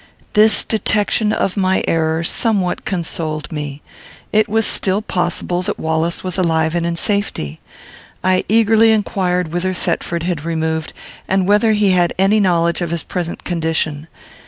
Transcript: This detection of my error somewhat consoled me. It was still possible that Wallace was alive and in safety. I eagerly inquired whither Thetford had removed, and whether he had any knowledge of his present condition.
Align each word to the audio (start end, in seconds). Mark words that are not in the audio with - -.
This 0.33 0.63
detection 0.65 1.31
of 1.31 1.55
my 1.55 1.83
error 1.87 2.23
somewhat 2.23 2.85
consoled 2.85 3.51
me. 3.51 3.83
It 4.33 4.49
was 4.49 4.65
still 4.65 5.03
possible 5.03 5.61
that 5.61 5.77
Wallace 5.77 6.23
was 6.23 6.39
alive 6.39 6.73
and 6.73 6.87
in 6.87 6.95
safety. 6.95 7.59
I 8.23 8.43
eagerly 8.49 8.91
inquired 8.93 9.53
whither 9.53 9.75
Thetford 9.75 10.23
had 10.23 10.43
removed, 10.43 10.93
and 11.27 11.47
whether 11.47 11.73
he 11.73 11.91
had 11.91 12.15
any 12.17 12.39
knowledge 12.39 12.81
of 12.81 12.89
his 12.89 13.03
present 13.03 13.43
condition. 13.43 14.07